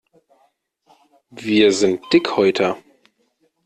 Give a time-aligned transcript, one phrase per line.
[1.29, 2.75] Wir sind Dickhäuter.